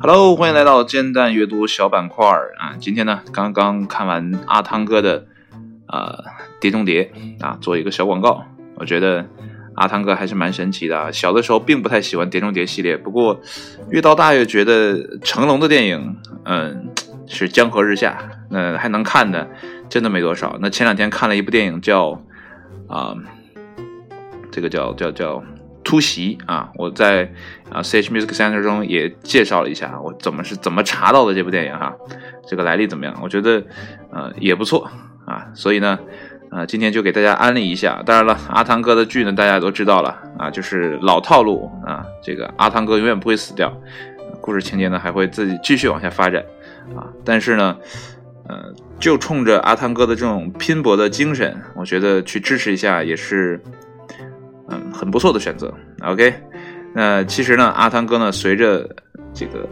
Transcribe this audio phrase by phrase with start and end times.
[0.00, 2.26] Hello，欢迎来到煎蛋阅读小板块
[2.58, 2.72] 啊！
[2.80, 5.26] 今天呢，刚刚看完阿汤哥的
[5.88, 6.24] 呃
[6.58, 7.12] 《碟中谍》
[7.44, 8.44] 啊，做一个小广告。
[8.76, 9.26] 我觉得
[9.74, 11.12] 阿汤哥还是蛮神奇的。
[11.12, 13.38] 小的时候并不太喜欢《碟中谍》系列，不过
[13.90, 16.16] 越到大越觉得成龙的电影，
[16.46, 16.88] 嗯，
[17.26, 18.30] 是江河日下。
[18.48, 19.50] 那还能看的，
[19.90, 20.56] 真的没多少。
[20.62, 22.22] 那前两天看了一部电影，叫
[22.88, 23.14] 啊，
[24.50, 25.44] 这个叫叫叫。
[25.84, 26.70] 突袭啊！
[26.76, 27.30] 我在
[27.70, 31.94] 啊 CH Music Center 中也介绍了一下，我怎么是怎么查到的这部电影哈，
[32.48, 33.14] 这个来历怎么样？
[33.22, 33.62] 我觉得
[34.10, 34.90] 呃也不错
[35.26, 35.98] 啊，所以呢，
[36.50, 38.02] 呃今天就给大家安利一下。
[38.04, 43.70] 当然了，阿汤哥的剧呢大家都知道了啊，就是老套路啊，这个阿汤哥永远不会死掉，
[44.40, 46.42] 故事情节呢还会自己继续往下发展
[46.96, 47.06] 啊。
[47.24, 47.76] 但是呢，
[48.48, 53.62] 呃就冲着阿汤哥的这种拼搏的精神，我觉得去支持一下也是。
[54.94, 55.74] 很不错的选择。
[56.02, 56.32] OK，
[56.94, 58.88] 那其实呢，阿汤哥呢，随着
[59.34, 59.68] 这个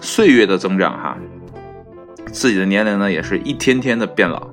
[0.00, 1.16] 岁月的增长，哈，
[2.32, 4.48] 自己的年龄呢，也是一天天的变老。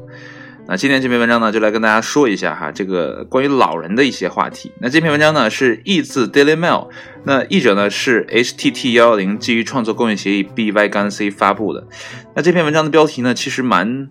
[0.68, 4.72] 那今天这篇文章呢，就来跟大家说一下哈，这个关于老人的一些话题。
[4.80, 6.90] 那这篇文章呢，是译自 Daily Mail，
[7.23, 11.88] 那译者呢是 HTT 幺幺零基于创作供应协议 BY 杠 C 发布的。
[12.36, 14.09] 那这篇文章的标题呢，其实蛮。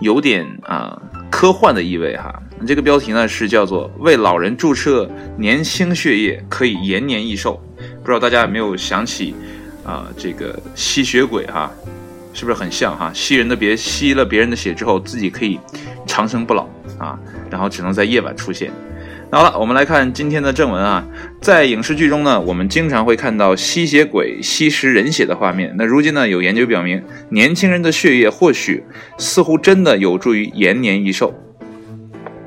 [0.00, 2.32] 有点啊科幻的意味哈，
[2.66, 7.60] 这个标题呢是叫做“为老人注射年轻血液，可以延年益寿”。
[8.02, 9.34] 不知道大家有没有想起
[9.84, 11.70] 啊这个吸血鬼哈，
[12.32, 13.12] 是不是很像哈？
[13.12, 15.58] 吸人的别吸了别人的血之后，自己可以
[16.06, 16.66] 长生不老
[16.98, 17.18] 啊，
[17.50, 18.72] 然后只能在夜晚出现。
[19.30, 21.06] 好了，我们来看今天的正文啊。
[21.42, 25.70] 在影视剧中呢，我们经常会看到吸血鬼吸食人血的画面。
[25.76, 28.82] 那如今呢，有研究表明，年轻人的血液或许
[29.18, 31.34] 似乎真的有助于延年益寿。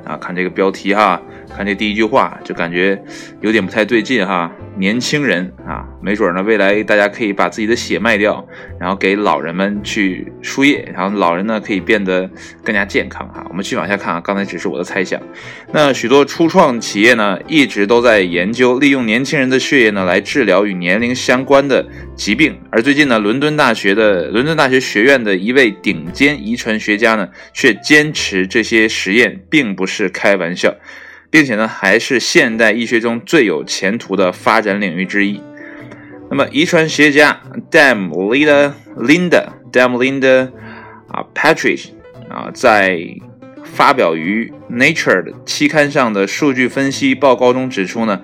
[0.04, 1.22] 啊，看这个标题哈。
[1.56, 3.00] 看这第一句话就感觉
[3.40, 8.46] 有点不太对劲哈，年轻人啊，没准呢未来大家可以把自己的血卖掉，
[8.80, 12.28] 然后给老人们去输液，然后老人呢可以变得
[12.64, 13.44] 更加健康哈。
[13.48, 15.20] 我们继续往下看啊，刚才只是我的猜想。
[15.72, 21.86] 那许多初创企业呢一直都在研究利用年轻人的血液呢来治疗与年龄相关的
[22.16, 30.74] 疾病，而最近呢伦敦大学的伦敦大学学院的一位顶尖遗传学家呢却坚持这些实验并不是开玩笑。
[31.32, 35.40] 并且呢，还是现代医学中最有前途的发展领域之一。
[36.30, 40.50] 那么，遗传学家 Dam Linda Linda Dam Linda
[41.08, 41.88] 啊 Patrick
[42.28, 42.98] 啊，在
[43.64, 48.20] 发表于 Nature 的期刊上的数据分析报告中指出呢，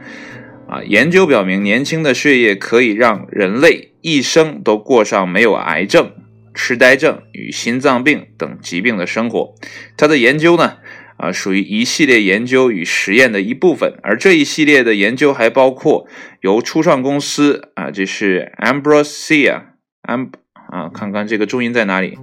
[0.69, 6.13] 啊，研究表明，年轻的血液可以让人类一生都过上没有癌症、
[6.53, 9.55] 痴呆症与心脏病等疾病的生活。
[9.97, 10.75] 他的研究呢？
[11.19, 16.07] 啊，属于一系列研究与实验的一部分，而这一系列的研究还包括
[16.41, 20.31] 由初创公司啊，这是 Ambrosia，Amb
[20.71, 22.17] 啊，看看这个重音在哪里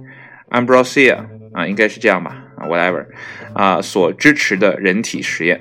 [0.50, 3.06] ，Ambrosia 啊，应该是这样吧，啊，whatever
[3.54, 5.60] 啊，所支持的人体实验。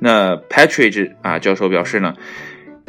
[0.00, 2.14] 那 Patrick 啊教授表示呢，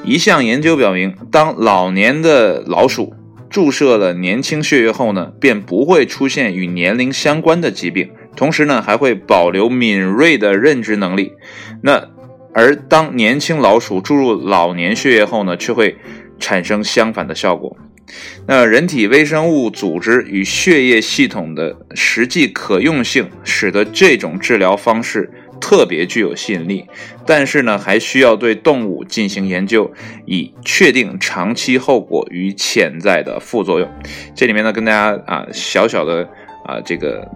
[0.04, 3.16] 一项研究表明，当老年的老鼠
[3.50, 8.12] 注射了年轻血液后呢，便不会出现与年龄相关的疾病。
[8.36, 11.34] 同时呢，还会保留敏锐的认知能力。
[11.82, 12.10] 那
[12.54, 15.98] 而当年轻老鼠注入老年血液后呢，却会
[16.40, 17.76] 产生相反的效果。
[18.48, 26.86] 那人体微生物组织与血液系统的实际可用性，使得这种治疗方式特别具有吸引力。
[27.26, 29.92] 但是呢，还需要对动物进行研究，
[30.26, 33.90] 以确定长期后果与潜在的副作用。
[34.36, 36.28] 这里面呢，跟大家啊小小的。
[36.66, 37.28] 啊，这个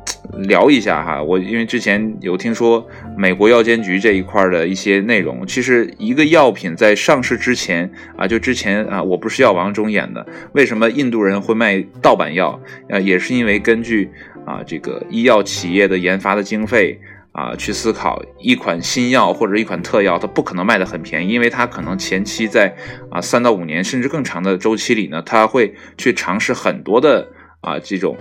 [0.41, 2.85] 聊一下哈，我因为之前有听说
[3.17, 12.61] 美国药监局这一块的一些内容，其实一个药品在上市之前啊，就之前啊，我不是药王中演的，为什么印度人会卖盗版药？
[12.89, 14.07] 呃，也是因为根据
[14.45, 16.99] 啊这个医药企业的研发的经费
[17.33, 22.73] 啊去思考，一款新药或者一款特药，它不可能卖得很便宜，因为它可能前期在
[23.11, 27.27] 啊三到五年甚至更长的周期里呢，它会去尝试很多的
[27.61, 28.17] 啊这种。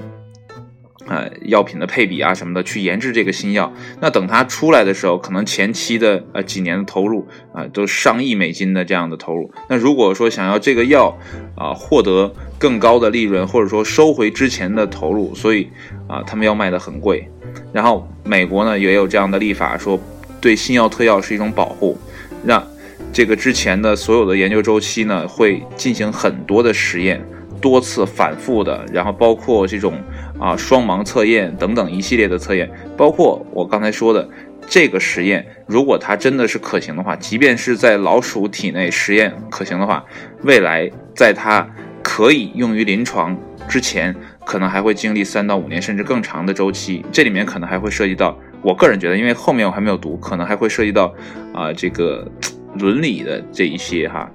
[1.09, 3.71] 呃，药品的配比啊什么的，去研制这个新药。
[4.01, 9.51] 那等它出来的时候，可能前期的呃几年的投入啊，都上亿美金的这样的投入。
[9.69, 11.19] 那如果说想要这个药
[11.57, 15.69] 啊获得更高的利润，或者说收回之前的投入，所以
[16.07, 17.29] 啊他们要卖的很贵。
[17.73, 20.01] 然后美国呢也有这样的立法，说
[20.41, 21.99] 对新药特药是一种保护，
[22.45, 22.65] 让
[23.13, 27.21] 这个之前的所有的研究周期呢会进行很多的实验，
[27.61, 29.95] 多次反复的，然后包括这种。
[30.43, 34.29] 啊，双盲测验等等一系列的测验，包括我刚才说的
[34.67, 40.05] 这个实验如果它真的是可行的话，即便是在老鼠体内实验可行的话，
[40.43, 41.65] 未来在它
[42.03, 43.37] 可以用于临床
[43.69, 44.13] 之前，
[44.45, 47.05] 可能还会经历三到五年甚至更长的周期。
[47.13, 51.15] 这里面可能还会涉及到，我个人觉得，因为后面我还没有读，可能还会涉及到
[51.55, 52.29] 啊这个
[52.81, 54.29] 伦理的这一些哈。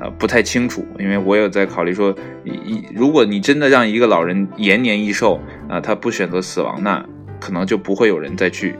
[0.00, 2.14] 呃，不太清楚，因为我有在考虑说，
[2.44, 5.38] 一如果你真的让一个老人延年益寿
[5.68, 7.04] 啊，他不选择死亡，那
[7.38, 8.74] 可能就不会有人再去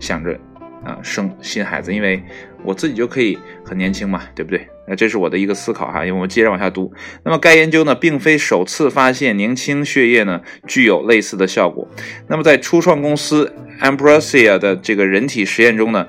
[0.00, 0.38] 想着
[0.82, 2.22] 啊生新孩子，因为
[2.64, 4.66] 我自己就可以很年轻嘛，对不对？
[4.90, 6.90] 那这是我的一个思考哈，因为我们接着往下读。
[7.22, 11.86] 那么该研究呢，并非首次发现年轻血液呢具有类似的效果。
[12.26, 13.52] 那么在初创公司
[13.82, 16.06] Ambrosia 的这个人体实验中呢，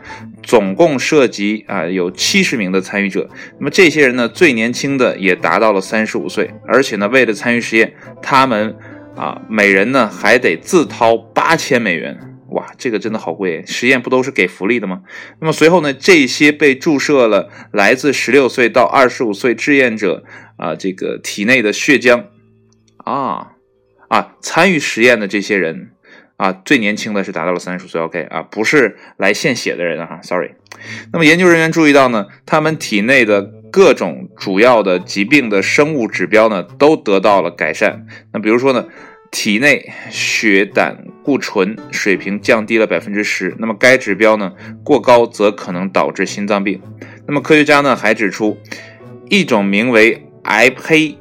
[0.50, 3.30] 总共涉及啊有七十名的参与者。
[3.60, 8.75] 那么这些人呢，最年轻的也达到了三十五岁，而且呢，为了参与实验，他们
[9.16, 12.18] 啊每人呢还得自掏八千美元。
[12.48, 13.63] 哇，这个真的好贵！
[13.68, 15.04] 实验不都是给福利的吗？
[15.40, 15.94] 那么随后呢？
[15.94, 20.24] 这些被注射了来自十六岁到二十五岁志愿者
[20.57, 22.24] 啊，这个体内的血浆
[22.98, 23.51] 啊
[24.07, 25.92] 啊，参与实验的这些人
[26.39, 28.00] 啊，最年轻的是达到了三十岁。
[28.01, 30.51] OK 啊，不是来献血的人啊，Sorry。
[31.12, 38.07] 那么研究人员注意到呢，他们体内的各种主要的疾病的生物指标呢，都得到了改善。
[38.31, 38.88] 那比如说呢？
[39.31, 44.53] 体内血胆固醇水平降低了百分之十，那么该指标呢
[44.83, 46.81] 过高则可能导致心脏病。
[47.27, 48.57] 那么科学家呢还指出，
[49.30, 51.15] 一种名为癌胚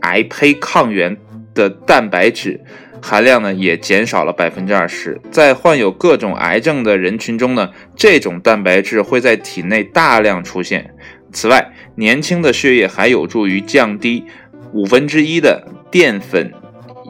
[0.00, 1.16] 癌胚抗原
[1.54, 2.60] 的蛋白质
[3.00, 5.20] 含量呢也减少了百分之二十。
[5.30, 10.94] 在患有各种癌症的人群中呢，这种蛋白质会在体内大量出现。
[11.32, 14.24] 此外，年轻的血液还有助于降低
[14.72, 16.52] 五分之一的淀粉。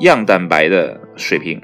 [0.00, 1.62] 样蛋白的水平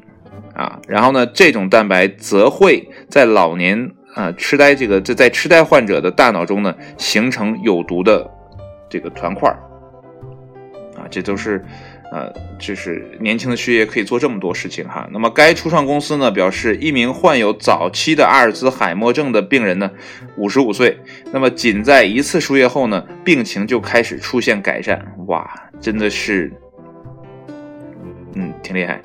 [0.55, 8.31] 啊，然后呢，这种蛋白则会在老年啊痴呆这个这在痴呆患者的大脑中呢形成有毒的
[8.89, 9.51] 这个团块
[10.95, 11.61] 啊，这都是
[12.13, 15.09] 呃，就是年轻的血液可以做这么多事情哈。
[15.13, 19.91] 那么该初创公司呢表示，一名患有早期的阿尔兹海默症的病人呢，
[20.37, 20.99] 五十五岁，
[21.33, 25.49] 那么仅在一次输液后呢，病情就开始出现改善，哇，
[25.81, 26.53] 真的是。
[28.35, 29.01] 嗯，挺厉害。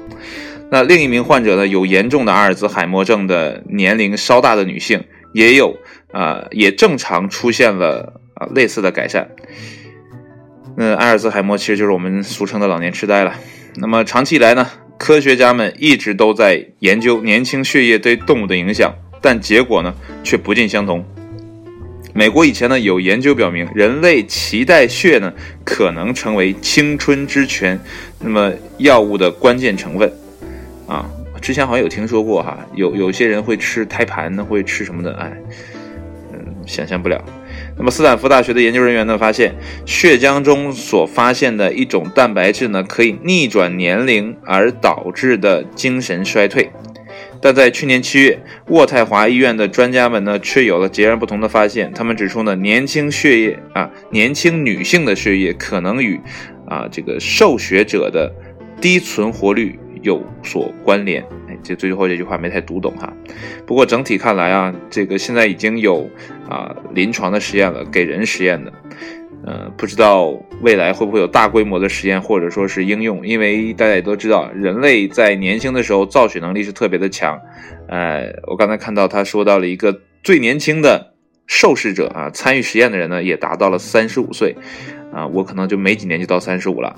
[0.72, 1.68] 那另一名患者呢？
[1.68, 5.78] 有严重的阿尔兹海默症的年龄稍大的女性，也有
[6.12, 9.30] 啊，也正常出现了啊类似的改善。
[10.78, 13.34] 那阿尔兹海默其实就是我们俗称的老年痴呆了。
[13.76, 14.68] 那么长期以来呢，
[14.98, 19.94] 科学家们一直都在研究年轻血液对动物的影响，但结果呢
[20.24, 21.06] 却不尽相同。
[22.14, 25.34] 美国以前呢有研究表明，人类脐带血呢
[25.66, 27.78] 可能成为青春之泉，
[28.20, 30.12] 那么药物的关键成分
[30.88, 31.06] 啊，
[31.42, 35.32] 之前好像有听说过哈，有有些人会吃胎盘呢，会吃什么的，哎，
[36.32, 37.22] 嗯，想象不了。
[37.78, 39.54] 那么斯坦福大学的研究人员呢发现，
[39.86, 46.72] 血浆中所发现的一种蛋白质呢，可以逆转年龄而导致的精神衰退。
[47.42, 48.40] 但在去年七月，
[48.70, 51.92] 渥太华医院的专家们呢，却有了截然不同的发现。
[51.94, 56.20] 他们指出呢，年轻血液啊，年轻女性的血液可能与
[56.68, 58.34] 啊这个受血者的
[58.82, 61.22] 低存活率有所关联。
[61.50, 63.12] 哎，这最后这句话没太读懂哈。
[63.66, 66.08] 不过整体看来啊，这个现在已经有
[66.48, 68.72] 啊临床的实验了，给人实验的。
[69.48, 70.30] 呃，不知道
[70.62, 77.40] 未来会不会有大规模的实验或者说是应用，因为大家也都知道，人类在年轻的时候造血能力是特别的强。
[77.88, 81.14] 呃，我刚才看到他说到了一个最年轻的
[81.46, 84.56] 受试者啊，参与实验的人呢也达到了三十五岁，
[85.14, 86.96] 啊，我可能就没几年就到三十五了，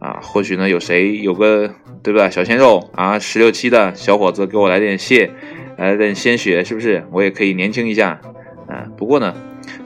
[0.00, 5.30] 啊，或许呢有谁有个对吧小鲜肉啊，十六七的小伙子给我来点血，
[5.76, 8.20] 来点鲜血，是不是我也可以年轻一下？
[8.68, 9.34] 啊，不过呢，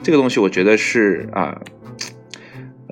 [0.01, 1.61] 这个东西我觉得是啊。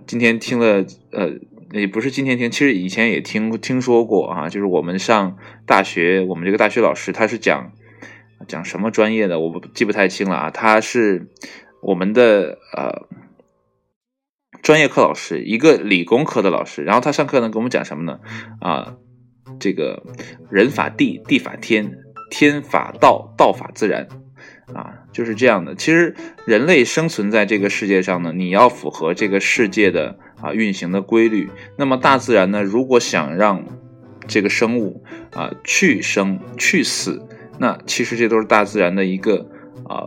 [0.08, 1.32] 今天听了，呃，
[1.72, 4.50] 也不是今天听，其实以前也听听说过啊。
[4.50, 7.72] 就是我们上大学，我们这个大学老师他是讲
[8.46, 10.50] 讲什么专业的，我不记不太清了啊。
[10.50, 11.30] 他是
[11.82, 13.08] 我们的呃
[14.62, 16.84] 专业课老师，一个理工科的老师。
[16.84, 18.20] 然后他上课呢，给我们讲什么呢？
[18.60, 18.96] 啊，
[19.60, 20.04] 这个
[20.50, 21.98] 人法地，地法天，
[22.30, 24.08] 天法道，道法自然。
[24.74, 25.76] 啊，就是这样的。
[25.76, 26.16] 其实
[26.46, 31.50] 人类生存在这个世界上呢，你要符合这个世界的啊运行的规律。
[31.78, 33.66] 那么大自然呢，如果想让
[34.28, 35.04] 这个生物
[35.34, 37.28] 啊去生去死，
[37.60, 39.46] 那其实这都是大自然的一个
[39.84, 40.06] 啊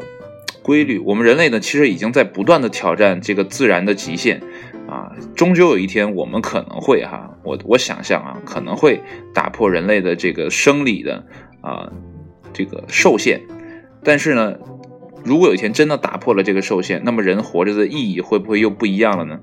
[0.65, 0.99] 规律。
[0.99, 4.41] 我们人类呢，其实已经在不断的挑战这个自然的极限
[4.89, 5.13] 啊。
[5.37, 9.01] 终究有一天，我们可能会哈，我我想象啊，可能会
[9.35, 11.23] 打破人类的这个生理的
[11.61, 11.93] 啊
[12.55, 13.43] 这个受限。
[14.03, 14.57] 但是呢，
[15.23, 19.41] 如果有一天真的打破了这个受限，那么人活着的意义会不会又不一样了呢？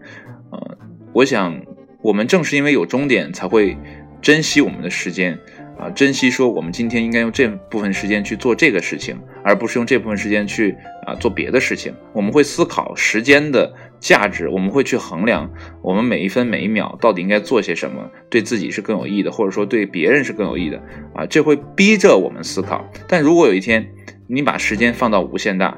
[0.52, 0.78] 呃，
[1.14, 1.62] 我想
[2.02, 3.78] 我们正是因为有终点，才会
[4.22, 5.40] 珍惜我们的时间。
[5.82, 11.92] 啊，珍惜说我们今天应该用这部分时间去做这个事情，而不是用这部分时间去啊做别的事情。
[12.14, 20.80] 我们会思考时间的价值，我们会去衡量我们每一分每一秒到底应该做些什么，对自己是更有益的，或者说对别人是更有益的
[21.16, 21.26] 啊。
[21.26, 22.88] 这会逼着我们思考。
[23.08, 23.92] 但如果有一天
[24.28, 25.76] 你把时间放到无限大，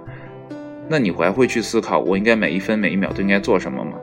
[0.90, 3.94] 那你还会去思考我应该每一分每一秒都应该做什么吗？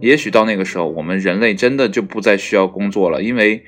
[0.00, 3.64] 也许到那个时候，我们人类真的就不再需要工作了，因为。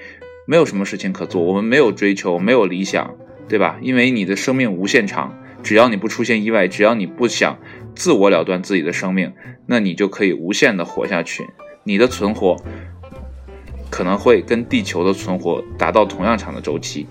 [0.48, 3.16] 没有什么事情可做，我们没有追求，没有理想，
[3.48, 3.78] 对吧？
[3.82, 7.58] 因为你的生命无限长，只要你不出现意外，只要你不想
[7.96, 9.32] 自我了断自己的生命，
[9.66, 11.44] 那你就可以无限的活下去。
[11.82, 12.56] 你的存活
[13.90, 17.08] 可能会跟地球的存活达到同样长的周期，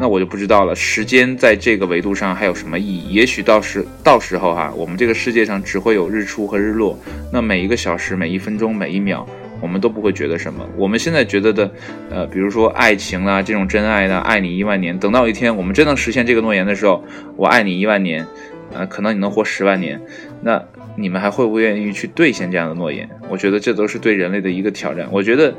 [0.00, 0.72] 那我就不知道了。
[0.72, 3.14] 时间在这个维度上还有什么意义？
[3.14, 6.96] 也许到时到时候哈，我们这个世界上只会有日出和日落，
[7.32, 9.26] 那每一个小时、每一分钟、每一秒。
[9.60, 10.66] 我们都不会觉得什么。
[10.76, 11.70] 我们现在觉得的，
[12.10, 14.98] 呃，比如说爱情啊，这种真爱啊，爱你一万年。
[14.98, 17.04] 等到一天我们真能实现这个诺言的时候，
[17.36, 18.26] 我爱你一万年，
[18.72, 20.00] 呃，可能你能活十万年，
[20.42, 20.62] 那
[20.96, 23.08] 你们还会不愿意去兑现这样的诺言？
[23.28, 25.06] 我觉得这都是对人类的一个挑战。
[25.10, 25.54] 我觉得，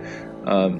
[0.46, 0.72] 呃，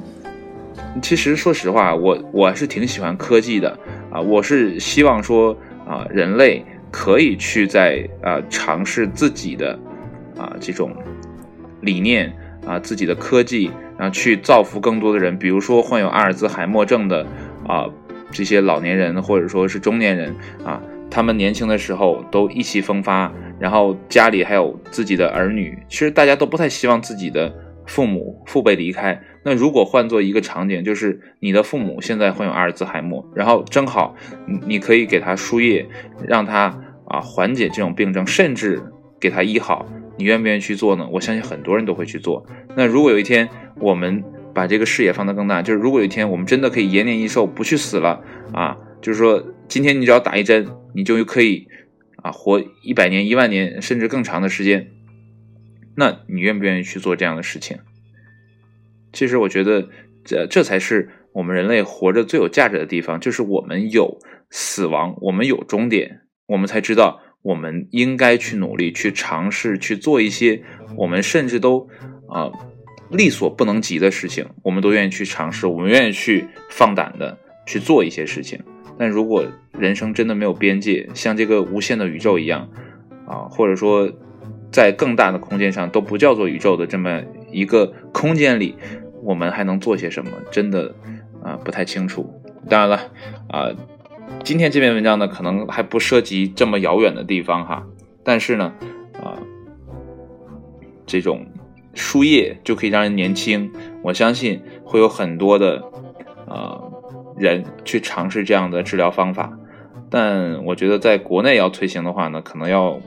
[1.02, 3.78] 其实说实话，我我是挺喜欢科技的
[4.12, 5.56] 啊，我是希望说
[5.88, 9.78] 啊，人类可以去在啊尝试自己的
[10.38, 10.94] 啊这种
[11.82, 12.34] 理念。
[12.66, 17.26] 啊，自己的科技，然后去造福更多的人，比如说患有阿尔兹海默症的
[17.68, 17.86] 啊
[18.32, 27.54] 这些老年人或者说是中年人啊，他们年轻的时候都意气风发，然后家里还有自己的儿女，其实大家都不太希望自己的
[27.86, 29.22] 父母父辈离开。
[29.44, 34.16] 那如果换做一个场景，就是你的父母现在患有阿尔兹海默，然后正好
[34.68, 35.86] 你可以给他输液，
[36.28, 38.82] 让他啊缓解这种病症，甚至
[39.20, 39.86] 给他医好。
[40.18, 41.08] 你愿不愿意去做呢？
[41.12, 42.46] 我相信很多人都会去做。
[42.76, 51.68] 那如果有一天我们把这个视野放得更大，就是如果有一天我们真的可以延年益寿，不去死了啊，就是说今天你只要打一针，你就可以
[52.18, 54.92] 啊活一百年、一万年，甚至更长的时间。
[55.96, 57.78] 那你愿不愿意去做这样的事情？
[59.14, 59.90] 其实我觉得
[60.24, 67.22] 这这才是我们人类活着最有价值的地方，就是我们有死亡，我们有终点，我们才知道。
[67.42, 70.62] 我们应该去努力，去尝试，去做一些
[70.96, 71.90] 我们甚至都
[72.28, 72.52] 啊
[73.10, 78.60] 力所不能及的事情，我们都愿意去尝试，我们愿意去放胆的去做一些事情。
[78.98, 79.44] 但如果
[79.74, 82.70] 人生真的没有边界，像这个无限的宇宙一样
[83.26, 84.12] 啊，或者说
[84.72, 88.76] 在更大的空间上都不叫做宇宙的这么一个空间里，
[89.24, 90.32] 我们还能做些什么？
[90.52, 90.94] 真的
[91.44, 92.32] 啊不太清楚。
[92.70, 92.98] 当然了
[93.50, 93.72] 啊。
[94.44, 97.86] 今天这篇文章呢，可能还不涉及这么遥远的地方哈，
[98.24, 98.74] 但是呢，
[99.14, 99.38] 啊，
[101.06, 101.46] 这种
[101.94, 103.72] 输液就可以让人年轻，
[104.02, 105.82] 我相信会有很多的
[106.50, 106.82] 啊
[107.38, 109.58] 人去尝试这样的治疗方法，
[110.10, 113.00] 但我觉得在国内要推行的话呢，可能要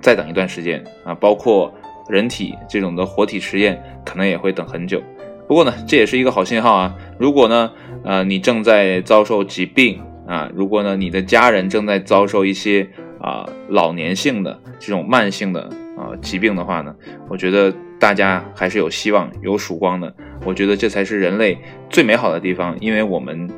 [0.00, 1.74] 再等一段时间啊，包括
[2.08, 5.02] 人体这种的活体实验，可能也会等很久。
[5.46, 7.72] 不过呢，这也是一个好信号啊，如果呢，
[8.04, 10.00] 呃，你正在遭受疾病。
[10.28, 15.62] 啊，如果呢，你的家人正在遭受一些啊老年性的这种慢性的
[15.96, 16.94] 啊疾病的话呢，
[17.28, 20.14] 我觉得大家还是有希望、有曙光的。
[20.44, 21.58] 我觉得这才是人类
[21.90, 23.50] 最美好的地方，因为我们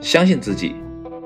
[0.00, 0.74] 相信自己，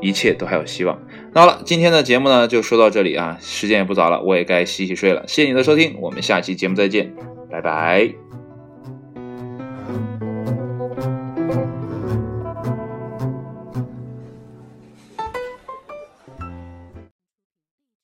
[0.02, 1.00] 一切都还有希望。
[1.32, 5.24] 那好了，今天的节目呢就说到这里啊，时间也不早了，我也该洗洗睡了。
[5.26, 7.14] 谢谢你的收听，我们下期节目再见，
[7.50, 8.27] 拜拜。